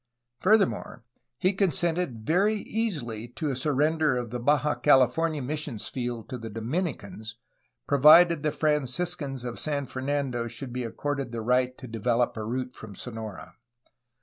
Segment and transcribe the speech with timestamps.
[0.39, 1.03] Fur thermore,
[1.37, 6.49] he consented very easily to a surrender of the Baja California mission field to the
[6.49, 7.35] Dominicans,
[7.87, 12.75] provided the Franciscans of San Fernando should be accorded the right to develop a route
[12.75, 13.57] from Sonora.